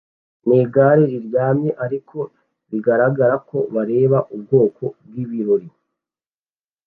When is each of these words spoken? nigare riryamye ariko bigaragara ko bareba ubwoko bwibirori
nigare 0.47 1.03
riryamye 1.11 1.71
ariko 1.85 2.17
bigaragara 2.69 3.35
ko 3.49 3.57
bareba 3.73 4.17
ubwoko 4.35 4.83
bwibirori 5.05 5.69